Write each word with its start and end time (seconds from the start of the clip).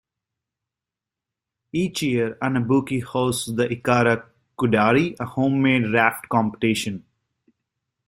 Each 1.71 2.01
year, 2.01 2.33
Anabuki 2.41 3.03
hosts 3.03 3.53
the 3.55 3.67
Ikada 3.67 4.25
Kudari, 4.57 5.15
a 5.19 5.25
homemade 5.27 5.91
raft 5.93 6.27
competition. 6.27 7.05